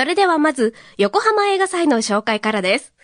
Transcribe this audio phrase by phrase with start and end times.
[0.00, 2.94] それではまず、横浜映画祭の紹介からです。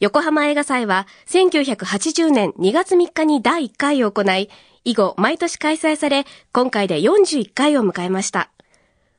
[0.00, 4.48] 横浜映画祭は、1980年2月3日に第1回を行い、
[4.86, 6.24] 以後毎年開催され、
[6.54, 8.50] 今回で41回を迎えました。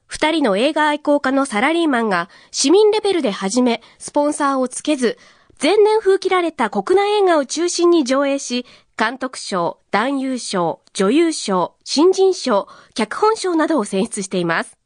[0.08, 5.20] 二人の映画愛好家のサラリーマンが市民レベルで始め、スポンサーをつけず、
[5.62, 8.66] 前年風切られた国内映画を中心に上映し、
[8.98, 14.80] 監督賞、男優賞、女優賞、新人賞、脚本賞などを選出しています。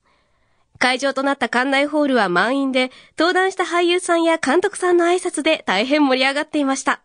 [0.79, 7.01] 会場となった館内ホールは満員で、登壇した俳優さんや監督さんの挨拶で大変盛り上がっていました。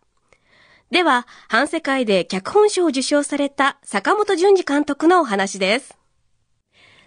[0.91, 5.96] では、反世界で脚本賞を受賞された坂本淳二監督のお話です。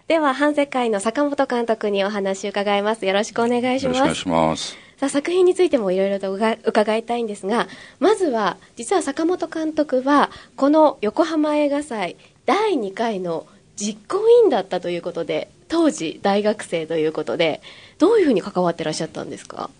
[0.08, 3.06] では、反世界の坂本監督にお話を伺います。
[3.06, 3.98] よろしくお願いします。
[3.98, 4.86] よろしくお願いします。
[4.98, 7.68] さあ、作品についてもいろいろと伺いたいんですが、
[8.00, 17.60] まずは、実は坂本監督は、この横浜映画祭第2回の実行委員だったということで、当時大学生ということで、
[17.98, 19.70] どういうふうに関わってらっしゃったんですか？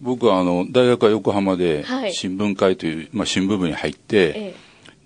[0.00, 2.12] 僕はあの大学は横浜ではい。
[2.14, 4.54] 新聞会という、まあ、新聞部に入って、え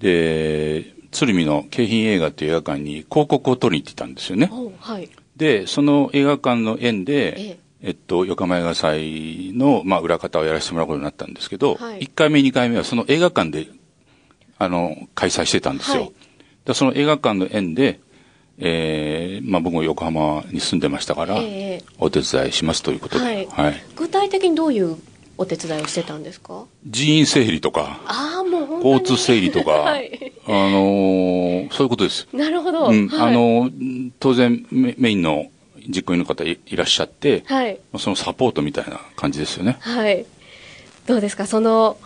[0.01, 4.51] で鶴見の京浜映画という映画館に広告を取りに行ってたんですよね。
[4.81, 5.09] はい。
[5.37, 7.91] でその映画館の縁で、ええ。
[7.91, 12.01] っと、横浜映画祭の、まあ、裏方をやらせてもらうことになったんですけど、はい。
[12.01, 13.69] 1回目2回目はその映画館で
[14.59, 16.03] あの開催してたんですよ。
[16.05, 16.13] はい。
[16.65, 18.01] でその映画館の縁で、
[18.59, 24.97] えーまあ、僕も横浜に住んでましたから、ええお手伝いしますということで、はいはい具体的にどういう
[25.39, 26.65] お手伝いをしてたんですか？
[26.87, 28.87] 人員整理とか、ああ、もう。
[28.87, 30.33] 交通整理とか、 はい。
[30.47, 32.27] あのーそういうことです。
[32.33, 32.87] なるほど。
[32.87, 35.47] うん、はい、あのー当然メメインの
[35.89, 37.79] 実行委員の方いいらっしゃって、はい。
[37.99, 39.77] そのサポートみたいな感じですよね。
[39.81, 40.25] はい。
[41.07, 41.47] どうですか？
[41.47, 41.99] その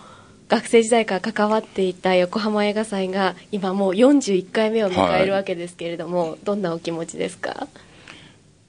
[0.50, 7.68] 学生時代から関わっていた横浜映画祭が今もう41回目を迎えるわけですけれども、どんなお気持ちですか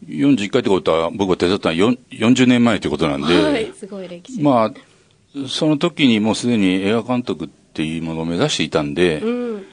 [0.05, 4.41] ？41回ってことは僕が手伝ったのは4 40年前ということなんで、はい、すごい歴史。
[4.43, 4.71] まあ、
[5.47, 9.65] その時にもうすでに映画監督っていうものを目指していたんで、うん。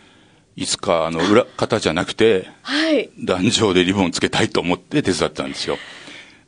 [0.56, 3.10] いつかあの裏方じゃなくて、はい。
[3.22, 5.76] 壇上でリボンつけたいと思って手伝ったんですよ。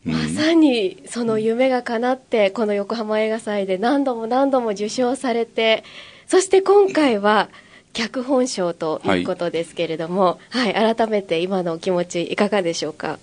[0.07, 0.13] うん。
[0.13, 5.85] まさにその夢が叶って、この横浜映画祭で何度も何度も受賞されて、
[6.27, 7.49] そして今回は
[7.93, 13.19] 脚本賞ということですけれども、はい、改めて今のお気持ちいかがでしょうか？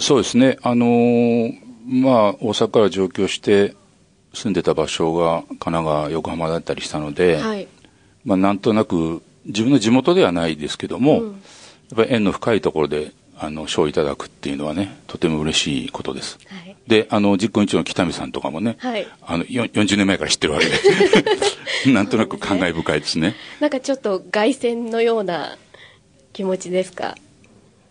[0.00, 0.58] そうですね。
[0.62, 3.74] あのーまあ、大阪から上京して
[4.32, 7.66] 住んでた場所が神奈川、横浜だったりしたので、はい。
[8.24, 11.32] まあ、なんとなく自分の地元ではないですけども、うん。
[11.32, 13.10] やっぱり縁の深いところで、
[13.42, 16.38] あの、賞をいただくっていうのはね、とても嬉しいことです。
[16.48, 16.76] はい。
[16.86, 20.72] で、あの、実行委員長の北見さんとかもね、はいあの、よ40年前から知ってるわけで、
[21.92, 23.34] なんとなく感慨深いですね。
[23.60, 25.56] なんかちょっと凱旋のような
[26.32, 27.16] 気持ちですか？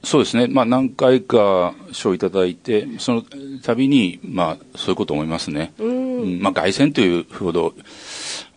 [0.03, 0.47] そうですね。
[0.47, 3.23] まあ、何回か賞をいただいて、その
[3.61, 5.73] 度に、まあ、そういうことを思いますね。
[5.77, 6.21] うん。
[6.21, 7.75] うんまあ、凱旋というほど、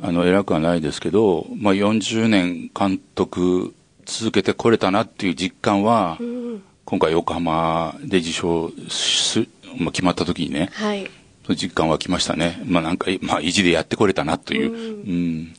[0.01, 3.75] あの、偉くはないですけど、まあ、40年監督
[4.07, 6.63] 続けてこれたなっていう実感は、うん。
[6.85, 9.47] 今回横浜で受賞す、
[9.79, 11.11] まあ、決まった時にね、はい。
[11.57, 12.63] 実感は来ましたね。
[12.65, 14.73] まあ、なんか、まあ、意地でやってこれたなという。
[14.73, 14.83] うんう
[15.17, 15.57] ん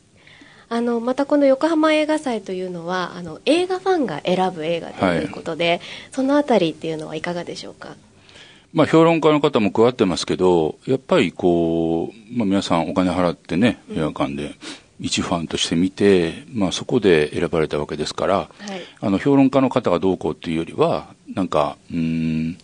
[0.68, 5.80] あの、またこの横浜映画祭というのは、あの、映画ファンが選ぶ映画ということで、
[6.12, 7.96] そのあたりっていうのはいかがでしょうか？
[8.74, 14.56] まあ、評論家の方も加わってますけど、やっぱりこう、まあ、皆さんお金払ってね、映画館で、
[15.00, 18.50] 一ファンとして見て、まあ、そこで選ばれたわけですから、はい。
[19.02, 22.58] あの、評論家の方がどうこうっていうよりは、なんか、うーん、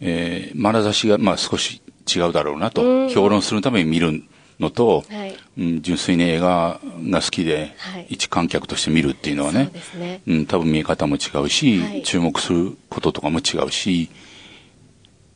[0.00, 1.80] えー、眼差しが、まあ、少し
[2.12, 4.24] 違うだろうなと、うん評論するために見る
[4.58, 5.36] のと、はい。
[5.58, 6.80] うん、純粋に映画
[7.10, 9.62] が好きで、はい一観客として見るっていうのはそう
[9.98, 10.22] ね。
[10.26, 14.10] うん、多分見え方も違うし、はい注目することとかも違うし、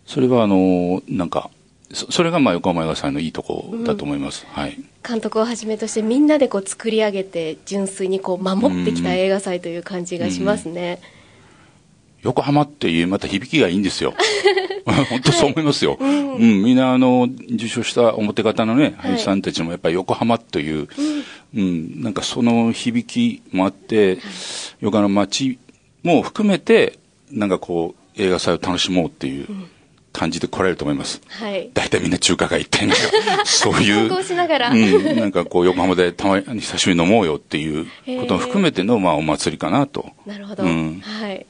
[0.06, 1.50] それはあの、なんか、
[1.92, 4.46] そそれがまあ横浜映画祭のいいとこだと思います。
[4.48, 4.78] はい。
[5.06, 11.00] 監督をはじめとしてみんなでこう作り上げて純粋にこう守ってきた映画祭という感じがしますね。
[12.22, 14.14] 横浜っていうまた響きがいいんですよ。
[14.86, 15.96] 本当そう思いますよ。
[16.00, 20.88] うん、みんなあの、受賞した表方のね、俳優さんたちもやっぱり横浜という、
[21.54, 24.18] うん、なんかその響きもあって、
[24.80, 25.58] 横浜の街
[26.04, 26.98] も含めて、
[27.32, 29.46] なんかこう、映画祭を楽しもうっていう
[30.12, 31.20] 感じで来られると思います。
[31.28, 31.70] はい。
[31.74, 34.08] 大体みんな中華街行って、なんか、そういう。
[34.08, 37.86] 観光しながらうん、なんかこう、横浜でたまに久しぶりに飲もうよっていう
[38.20, 40.10] ことも含めての、まあ、お祭りかなと。
[40.24, 40.62] なるほど。
[40.62, 41.46] うんはい。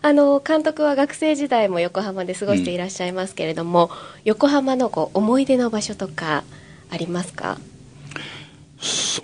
[0.00, 3.90] あの、監督は学生時代も横浜で過ごしていらっしゃいますけれども、
[4.24, 6.44] 横浜のこう思い出の場所とか
[6.90, 7.58] ありますか？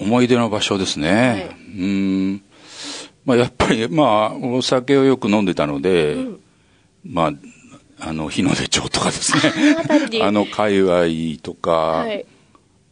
[0.01, 1.11] 思い出の場所ですね。
[1.11, 2.43] はいうん。
[3.25, 6.41] まあ、やっぱり、まあ、お酒をよく飲んでたので、うん
[7.05, 7.33] まあ、
[8.09, 9.77] あの、日の出町とかですね。
[10.23, 12.27] あの、界隈とか、はい。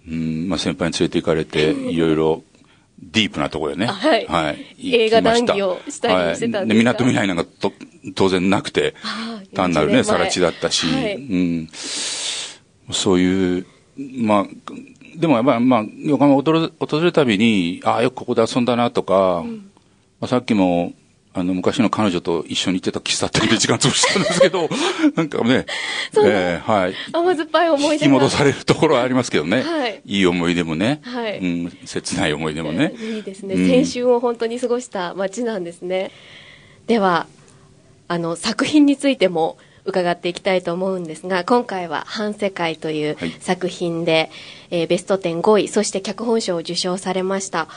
[0.09, 2.43] うん、まあ、先輩に連れて行かれて、 いろいろ、
[3.03, 3.87] ディープなところへね。
[3.87, 4.27] あはい。
[4.83, 6.59] 映画談義をしたりしてたんですか？
[6.59, 6.69] はい。
[6.69, 7.73] で、港未来なんかと
[8.15, 8.95] 当然なくて
[9.55, 11.17] 単なる40ね、さら地だったし、はい。
[11.17, 11.69] うん。
[12.93, 13.67] そういう、
[14.19, 14.47] まあ、
[15.17, 19.45] でもやっぱり、まあ、横浜を訪れ訪れるたびに、ああ、よくここで遊んだなとか、
[20.21, 20.93] まあ、さっきも、
[21.35, 24.69] あの、昔の彼女と一緒に行ってた喫茶店で時間潰したんですけど、
[25.17, 25.67] なんかね、
[26.13, 26.95] そうえーはい。
[27.13, 27.95] 甘酸っぱい思い出が。
[27.95, 29.63] 引き戻されるところはありますけどね。
[29.63, 31.01] はいいい思い出もね。
[31.03, 32.93] はいうん、切ない思い出もね。
[33.01, 33.55] いいですね。
[33.55, 36.11] うん青春を本当に過ごした街なんですね。
[36.87, 37.27] では、
[38.09, 39.57] あの、作品についても
[39.87, 44.31] 伺っていきたいと思うんですが、今回は反世界というはい作品で、
[44.71, 47.69] えーベスト10 5位、そして脚本賞を受賞されました。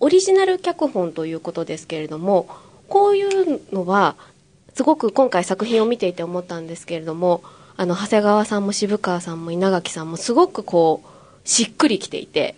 [0.00, 2.48] オリジナル脚本ということですけれども、
[2.88, 4.16] こういうのは、
[4.74, 7.42] すごく今回作品を見ていて思ったんですけれども、
[7.76, 12.54] あの、長谷川さんも渋川さんも稲垣さんもすごくこう、しっくりきていて、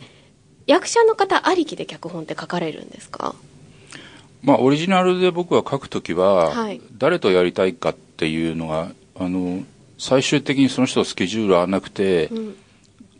[0.66, 3.34] 役者の方ありきで脚本って書かれるんですか？
[4.42, 9.62] まあ、オリジナルで僕は書くときは、はい誰とやりたいかっていうのが、あの、
[9.98, 12.56] 最終的にその人のスケジュール合わなくて、うん。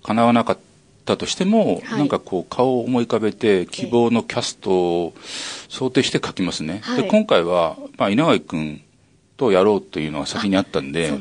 [0.03, 0.59] 叶わなかっ
[1.05, 5.15] たとしても、はいなんかこう顔を思い浮かべて希望のキャストを
[5.69, 6.81] 想定して書きますね。
[6.83, 8.83] はいで、今回は、まあ、稲垣君
[9.37, 11.13] とやろうというのが先にあったんで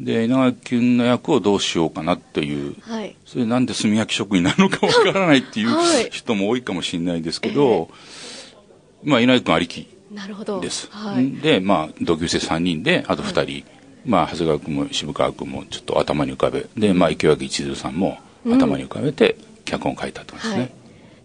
[0.00, 3.16] で稲垣君の役をどうしようかなという、はい。
[3.24, 7.90] それなんで炭焼き職になるのかわからないっていうはい人も多いかもしれないですけど、
[9.02, 10.60] まあ、稲垣君ありきなるほど。
[10.60, 10.88] です。
[10.90, 11.32] はい。
[11.32, 13.64] で、まあ、同級生3人で、あと2人、
[14.04, 20.58] まあ、長谷川君も渋川君もちょっと頭に浮かべ、で、まあ、池脇一途さんも頭に浮かべて、脚本を書いたとですね。
[20.58, 20.72] はい。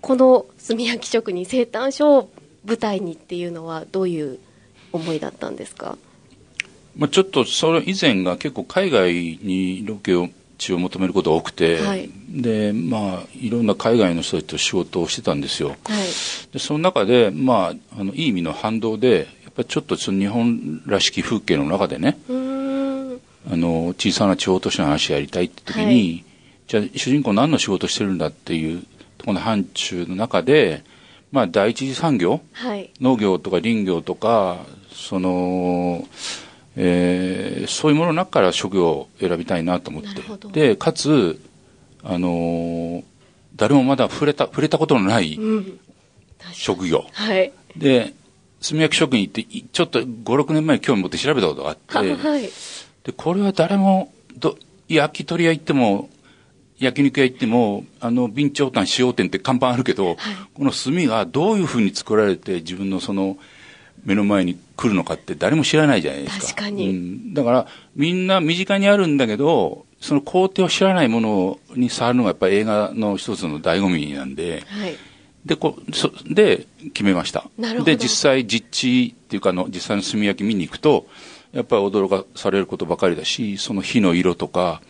[0.01, 2.29] この炭焼き職人生誕賞を
[2.65, 4.39] 舞台にっていうのはどういう
[4.93, 5.97] 思いだったんですか？
[6.95, 15.77] まあ、ちょっとそれ以前が結構海外にロケを地を求めることが多くて、はいでまあいろんな海外の人たちと仕事をしてたんですよはい。
[16.51, 22.17] でその中でまああのいい意味の反動でやっぱりちょっとその日本らしき風景の中でね。
[23.49, 26.23] あの小さな地方都市の話やりたいって時に、はい
[26.67, 28.81] じゃあ主人公何の仕事してるんだっていう
[29.17, 30.83] ところの範疇の中で
[31.31, 32.41] まあ第一次産業？
[32.53, 32.91] はい。
[33.01, 34.57] 農業とか林業とか
[34.91, 36.07] その、
[36.75, 40.09] えーそういうものの中から職業を選びたいなと思って。
[40.51, 41.39] でかつ
[42.03, 43.03] あのー
[43.55, 45.39] 誰もまだ触れた触れたことのない
[46.53, 47.05] 職業。
[47.11, 47.51] はい。
[47.75, 48.13] で
[48.67, 51.97] 炭焼き職人っていちょっと56年前に興味持って調べたことがあって。
[51.97, 52.43] は はい。
[53.03, 56.09] でこれは誰もど焼き鳥屋行っても
[56.79, 60.17] 焼肉屋行ってもあの備長炭使用店って看板あるけど、
[60.53, 63.37] この炭がどういうふうに作られて自分のその
[64.05, 66.45] 目の前に来るのかって誰も知らないじゃないですか。
[66.47, 74.95] 確かにうん、だからみんな身近にあるんだけどその工程を知らないものに触るのがやっぱり映画の一つの醍醐味なんで、はい。
[75.45, 77.49] で、こそで、決めました。
[77.57, 81.07] なるほどで、実際、実地っていうかあの、実際の炭焼き見に行くと、
[81.53, 84.81] やっぱり驚かされることばかりだし、その火の色とか、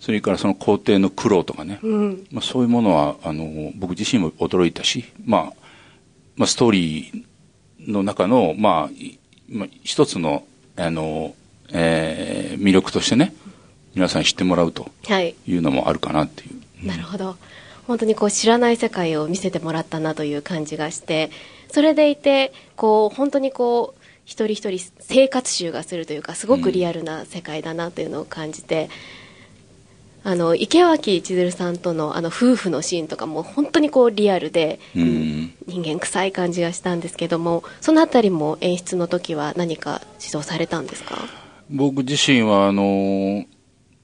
[0.00, 2.26] それからその工程の苦労とかね、うん。
[2.30, 5.52] まあ、そういうものは、あの、僕自身も驚いたし、まあ、
[6.36, 10.44] まあ、ストーリーの中の、まあ、いまあ、一つの、
[10.76, 11.34] あの、
[11.72, 13.34] えー魅力としてね、
[13.94, 15.34] 皆さんに知ってもらうとはい。
[15.46, 16.46] いうのもあるかなってい
[16.82, 16.86] う。
[16.86, 17.36] なるほど。
[17.86, 21.30] 本当にこう知らない世界を見せてもらったなという感じがして、
[21.70, 28.88] それでいて、こう本当にこう、一人一人生活集がするというか、すごくリアルな世界だなというのを感じて、
[30.28, 35.54] あの、池脇千鶴さんとのあの夫婦のシーンとかも本当にこうリアルで、うん。
[35.68, 41.16] 人間臭い感じがしたんですけども、そのあたりも演出の時は何か指導されたんですか？
[41.70, 43.44] 僕自身はあの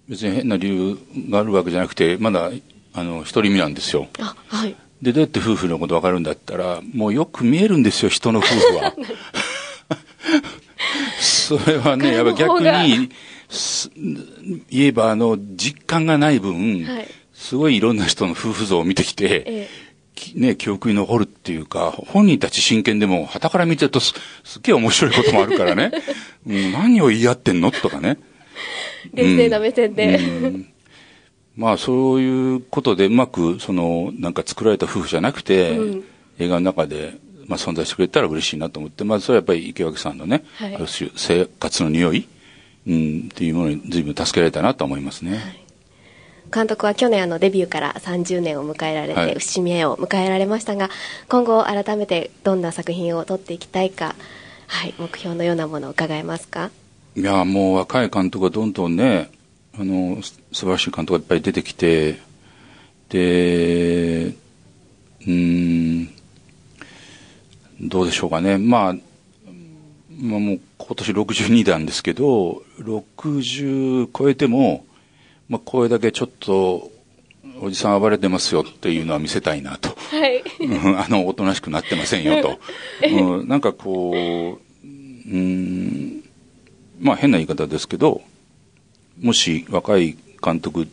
[0.09, 0.99] 別に変な理由
[1.31, 2.51] があるわけじゃなくてまだ
[2.95, 4.07] あの独り身なんですよ。
[4.21, 4.77] あ、はい。
[5.01, 8.95] でどうやって夫婦のこと分かるんだったらもうよく見えるんですよ人の夫婦は。
[11.21, 13.09] それはねやっぱ逆にす
[14.71, 17.09] 言えばあの実感がない分、はい。
[17.33, 19.69] すごいいろんな人の夫婦像を見てきて、ええ。
[20.15, 25.91] きね、記憶に残るっていうか、本人たち真剣でも、旗から見てるとす、すっげえ面白いこともあるからね。
[26.47, 27.71] うん、何を言い合ってんの？
[27.71, 28.19] とかね。
[29.15, 30.17] 冷静な目線で。
[30.17, 30.69] うん。
[31.57, 36.05] まあ、そういうことでうまく、その、なんか作られた夫婦じゃなくて、うん。
[36.39, 37.15] 映画の中で、
[37.47, 40.79] まあ、存在してくれたら嬉しいなと思って、まずそれはやっぱり池脇さんのね、はい。
[41.17, 42.27] 生活の匂い、
[42.87, 45.63] うん、っていうものに随分助けられたなと思いますね。
[46.53, 50.91] 監督は去年あのデビューから30年を迎えられて、はい節目を迎えられましたが
[51.29, 54.15] 今後改めてどんな作品を撮っていきたいか、
[54.67, 56.71] はい、目標のようなものを伺えますか？
[57.15, 59.31] いや、もう若い監督がどんどんね、
[59.79, 62.19] あの、素晴らしい監督がいっぱい出てきて、
[63.11, 64.35] で、
[65.27, 66.07] うん、
[67.83, 68.57] どうでしょうかね。
[68.57, 68.97] まあ、
[70.23, 74.87] まあ、もう今年62なんですけど、60超えても、
[75.49, 76.93] まあ、これだけちょっと、
[77.61, 79.89] おじさん暴れてますよっていうのは見せたいなと。
[79.89, 80.43] はい。
[80.61, 82.61] うんあの、おとなしくなってませんよと。
[83.05, 86.23] うん、なんかこう、うん、
[87.01, 88.23] まあ変な言い方ですけど、
[89.21, 90.87] もし若い監督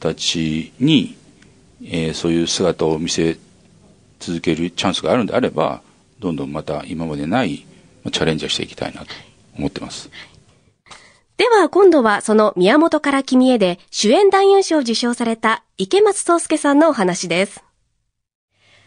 [0.00, 1.16] たちに、
[1.84, 3.38] えーそういう姿を見せ
[4.20, 5.82] 続けるチャンスがあるんであれば、
[6.18, 7.77] どんどんまた今までないまあ
[8.10, 9.06] チャレンジをしていきたいなと
[9.56, 10.10] 思ってます。
[11.36, 17.62] では今度はその宮本から君へで主演男優賞を受賞された池松壮介さんのお話です。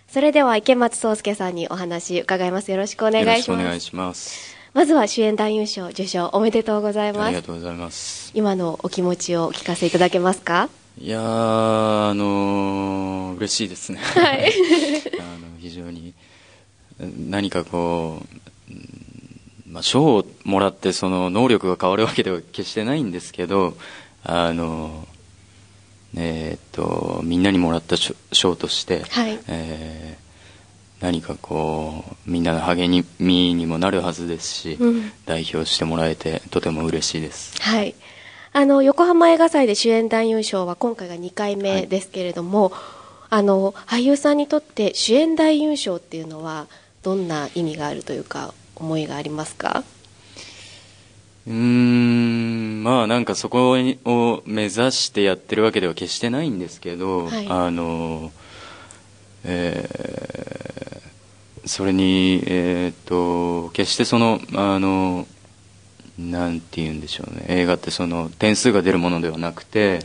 [0.10, 2.70] それでは池松壮介さんにお話伺います。
[2.72, 3.80] よろしくお願いしよろしくお願います。
[3.86, 4.56] します。
[4.74, 7.30] まずは主演男優賞受賞おめでとうございあます。
[7.30, 8.32] りがとうございます。
[8.34, 10.68] 今のお気持ちをお聞かせいただけますか？
[11.00, 14.00] いやー、あのー嬉しいですね。
[14.00, 14.52] はい。
[15.20, 16.14] あの非常に
[17.00, 18.42] 何かこう、うん
[19.72, 23.78] まあ、賞をもらってその能力が変わるわけでは決してないんですけど、
[24.24, 25.08] あの
[26.16, 30.22] えーっとみんなにもらった賞賞として、はいえー
[31.02, 37.60] 何かこうみんなの励みにもなるはずですし、うん代表してもらえてとても嬉しいです。
[37.60, 37.96] はい。
[38.54, 42.72] あの、横浜映画祭で主演男優賞は今回が2回目ですけれども、
[43.30, 46.68] あの、俳優さんにとって主演男優賞っていうのは
[47.02, 49.84] どんな意味があるというか、思いがありますか？
[51.48, 57.48] うーんまあなんかそこを目指してやってるわけでは決してないんですけど、はい。
[57.48, 58.32] あの
[59.44, 61.02] えー
[61.64, 65.28] それにえーっと決してそのあの
[66.18, 67.46] なんて言うんでしょうね。
[67.50, 70.00] 映画ってその点数が出るものではなくて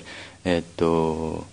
[0.44, 1.46] えーっと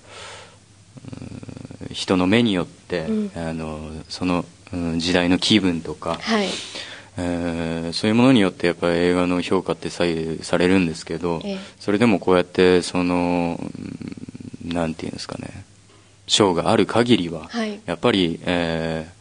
[1.84, 3.32] うん人の目によって、うん。
[3.36, 6.50] あのその、うん時代の気分とか、はい。
[7.18, 13.60] えーそういうものによってやっぱり映画の評価って左右されるんですけど、ええそれでもこうやってその
[14.64, 15.66] うんなんていうんですかね
[16.26, 19.14] 賞がある限りは、はいやっぱり、えー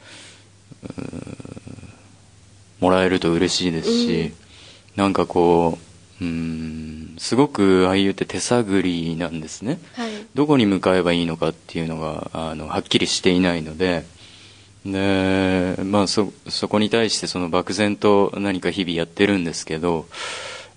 [2.81, 4.33] もらえると嬉しいですし、
[4.97, 5.79] なんかこ
[6.21, 9.79] ううんすごく俳優って手探りなんですね。
[9.95, 10.11] はい。
[10.35, 14.05] どこに向かえばいいのかっていうのがあのはっきりしていないので
[14.85, 20.07] で、まあ、そそこに対してその漠然と何か日々やってるんですけど、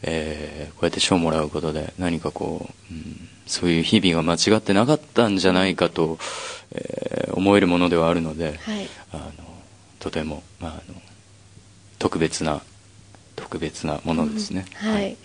[0.03, 6.17] えーこうやって賞をもらうことで何かこう、うんそういう日々が間違ってなかったんじゃないかと、
[6.71, 8.88] えー思えるものではあるので、はい。
[9.12, 9.31] あの
[10.00, 11.00] とても、まあ、あの
[12.00, 12.62] 特別な
[13.35, 14.65] 特別なものですね。
[14.75, 15.17] はい。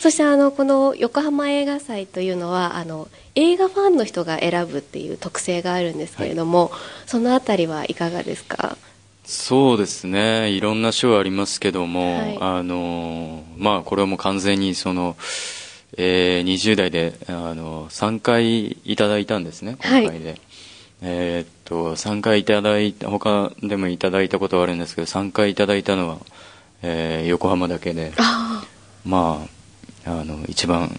[0.00, 6.70] そしてあの、この横浜映画祭というのは、あの、映画ファンの人が選ぶっていう特性があるんですけれども、
[7.06, 8.76] そのあたりはいかがですか？
[9.24, 12.38] そうですね、いろんな賞ありますけども、はい。
[12.40, 15.16] あのまあ、これはもう完全にその、
[15.96, 20.40] えー20代であの3回いただいたんですね、今回で。
[21.02, 26.18] えーっと3回いただいた他でもいただいたことはあるんですけど3回いただいたのは、
[26.82, 28.12] えー横浜だけで。
[28.16, 28.64] あ
[29.04, 29.57] まあ
[30.04, 30.98] あの一番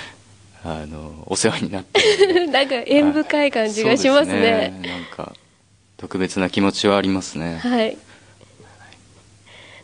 [0.64, 4.88] あのお世話になって なんか縁深い感じがしますそうねで。
[4.88, 5.34] なんか
[5.96, 7.58] 特別な気持ちはありますね。
[7.58, 7.96] はい。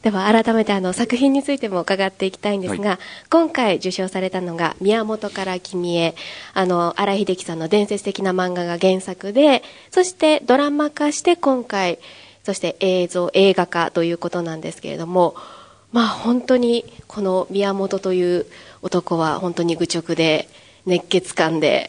[0.04, 2.98] では改めてあの作品についても伺っていきたいんですが、は
[3.30, 6.14] 今回受賞されたのが宮本から君へ、
[6.52, 11.98] あの、荒井秀樹さんの伝説的な漫画が原作で、そしてドラマ化して今回、
[12.42, 15.36] そして映像、映画化ということなんですけれども、
[15.94, 18.46] まあ本当にこの宮本という
[18.82, 20.48] 男は本当に愚直で
[20.86, 21.88] 熱血感で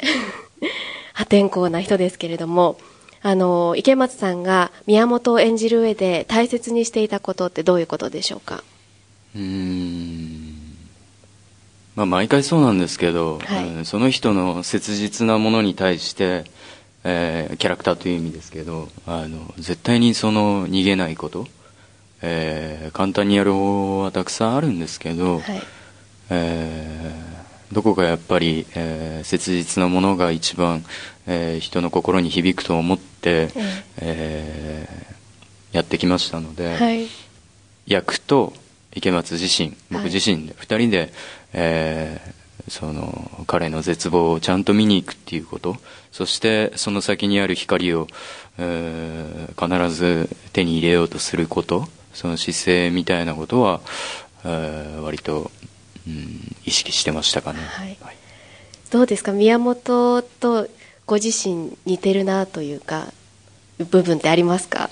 [1.13, 2.77] 破天荒な人ですけれども、
[3.23, 8.63] あの、池松さんが宮本を演じる上で大切にしていたことってどういうことでしょうか？
[9.35, 10.53] うーん。
[11.95, 13.67] まあ毎回そうなんですけど、はい。
[13.67, 16.43] うんその人の切実なものに対して、
[17.03, 21.47] えーキャラクターという意味ですけどあの絶対にその逃げないこと、
[22.27, 25.61] えー簡単にやる方はたくさんあるんですけど、はい。
[26.29, 27.35] えー
[27.73, 30.83] どこかやっぱり、えー切実なものが一番、
[31.27, 35.15] えー人の心に響くと思って、ええー
[35.75, 37.07] やってきましたので、はい。
[37.85, 38.53] 役と
[38.93, 41.13] 池松自身僕はい自身で2人で、
[41.53, 45.75] えーその彼の絶望をちゃんと見に行くっていうこと
[46.11, 48.07] そしてその先にある光を、
[48.57, 53.81] えー必ず手に入れようとすることその姿勢みたいなことは、
[54.43, 55.51] えー割と
[56.07, 57.59] うん、意識してましたかね。
[57.61, 57.97] はい
[58.91, 59.33] どうですか？
[59.33, 60.67] 宮本と
[61.05, 63.07] ご自身似てるなというか
[63.77, 64.89] 部分ってありますか？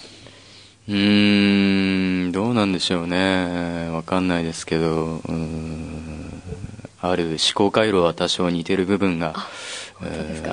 [0.90, 3.90] うーん、どうなんでしょうね。
[3.92, 5.22] わかんないですけど、
[7.00, 9.36] ある思考回路は多少似てる部分が、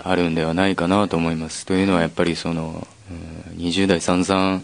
[0.05, 1.67] あるんではないかなと思います。
[1.67, 4.63] というのはやっぱりその、うん20代散々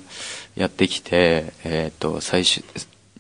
[0.56, 2.64] やってきて、えっ、と、最終、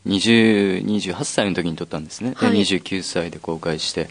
[0.06, 2.30] 20、28歳の時に撮ったんですね。
[2.30, 2.60] ではい。
[2.62, 4.08] 29歳で公開して、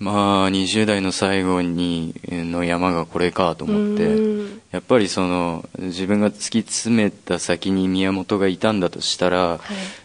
[0.00, 4.60] まあ、20代の最後に、の山がこれかと思って、うん。
[4.70, 9.60] やっぱりその自分が突き詰めた先に宮本がいたんだとしたら、はい。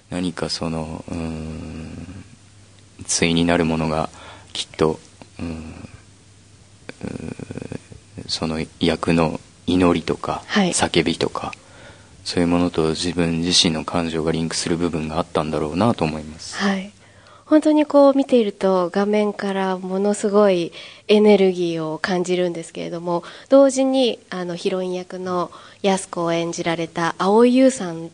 [0.10, 2.24] 何かそのうーん
[3.08, 4.10] 対になるものが
[4.54, 5.00] きっと
[8.28, 10.70] その役の祈りとか、はい。
[10.70, 11.54] 叫びとか
[12.24, 16.58] そういうものと自分自身の感情がリンクする部分があったんだろうなと思います。
[16.58, 16.92] はい
[17.46, 20.72] 本当にこう見ていると画面からものすごい
[21.08, 25.52] エネルギーを感じるんですけれども同時にあのヒロイン役の
[25.84, 28.10] 安子を演じられた蒼井優さん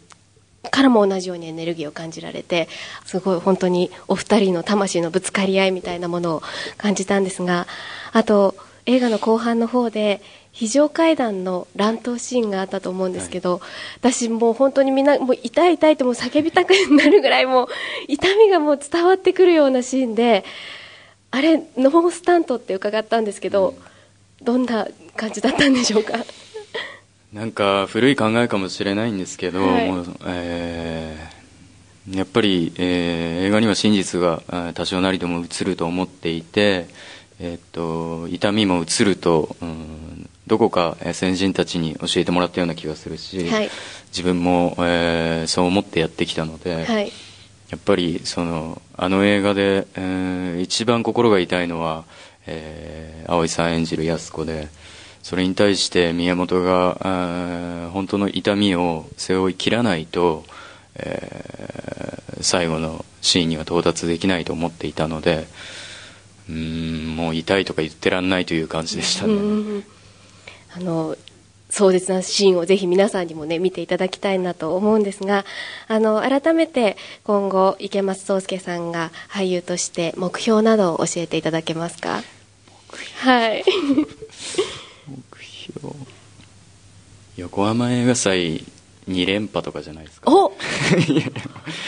[0.71, 2.67] からも同じようにエネルギーを感じられて
[3.05, 6.43] すごい本当にお二人の魂のぶつかり合いみたいなものを
[6.77, 7.67] 感じたんですが
[8.11, 8.55] あと
[8.89, 10.19] 映画の後半の方で
[10.51, 13.61] 非常階段の乱闘シーンがあったと思うんですけど、
[13.97, 17.67] 私もう本当にみんなもう痛い痛いともう叫びたくなるぐらいもう
[18.07, 20.43] 痛みがもう伝わってくるようなシーンで
[21.29, 23.75] あれノースタントって伺ったんですけど、
[24.41, 26.13] どんな感じだったんでしょうか？
[27.31, 29.91] なんか古い考えかもしれないんですけど、はい。
[29.91, 31.39] もうえー
[32.17, 34.41] やっぱり、えー映画には真実が
[34.73, 36.87] 多少なりとも映ると思っていて、
[37.39, 43.69] えと痛みも映ると、うんどこかえー先人たちに教えてもらったような気がするし、はい。
[44.07, 47.11] 自分も、えーそう思ってやってきたので、はい。
[47.69, 52.03] やっぱりそのあの映画で、えー一番心が痛いのは、
[52.47, 54.69] えー、葵さん演じる安子で
[55.21, 60.45] それに対して宮本が、えー本当の痛みを背負い切らないと、
[60.95, 65.45] えー最後のシーンには到達できないと思っていたので
[66.49, 66.55] うー
[67.13, 69.33] んもう痛いとか言ってらんないという感じでしたね。
[69.33, 69.83] うん。
[70.75, 71.15] あの
[71.69, 75.45] 壮絶なシーンをぜひ皆さんにもね見ていただきたいなと思うんですが
[75.87, 82.23] あの改めて今後池松壮亮さんが俳優として目標などを教えていただけますか？
[83.21, 83.63] はい。
[85.07, 85.95] 目標。
[87.37, 88.65] 横浜映画祭
[89.07, 90.31] 2連覇とかじゃないですか？
[90.31, 90.49] お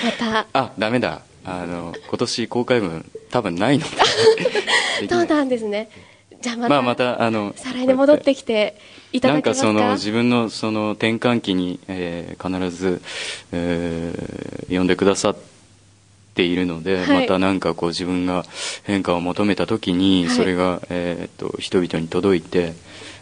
[0.05, 0.45] また。
[0.53, 3.85] あダメだあの今年公開分多分ないの。
[5.01, 5.89] でそうなんですね。
[6.41, 8.75] じゃあまた,、まあまたあの再来年戻ってきて
[9.13, 9.67] いたなんかだけますか？
[9.67, 13.01] その自分のその転換期に、えー必ず、
[13.51, 15.35] えー呼んでくださっ
[16.33, 17.21] ているので、はい。
[17.21, 18.45] またなんかこう自分が
[18.83, 20.35] 変化を求めた時にはい。
[20.35, 22.73] それが、えーっと人々に届いて、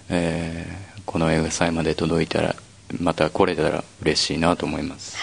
[0.10, 2.56] えーこの映画祭まで届いたら
[3.00, 5.18] また来れたら嬉しいなと思います、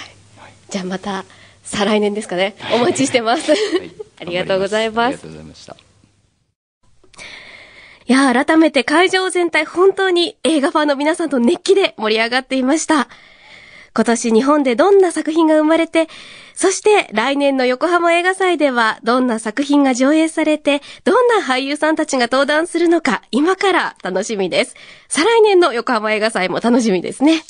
[0.68, 1.24] じゃあまた
[1.66, 3.60] 再来年ですかねお待ちしてます、はい
[4.18, 5.76] ありがとうございますありがとうございました
[8.08, 13.08] いやー、改めて会場全体本当に映画ファンの皆さんと熱気で盛り上がっていました。
[13.96, 16.06] 今年日本でどんな作品が生まれて、
[16.54, 24.76] そして来年の横浜映画祭ではどんな作品が上映されて、どんな俳優さんたちが登壇するのか今から楽しみです。
[25.08, 27.42] 再来年の横浜映画祭も楽しみですね。